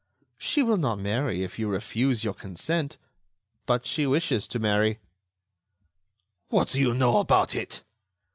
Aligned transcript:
"She 0.39 0.63
will 0.63 0.77
not 0.77 0.97
marry 0.97 1.43
if 1.43 1.59
you 1.59 1.67
refuse 1.67 2.23
your 2.23 2.33
consent; 2.33 2.97
but 3.67 3.85
she 3.85 4.07
wishes 4.07 4.47
to 4.47 4.57
marry." 4.57 4.97
"What 6.49 6.69
do 6.69 6.79
you 6.81 6.95
know 6.95 7.17
about 7.17 7.53
it?" 7.55 7.83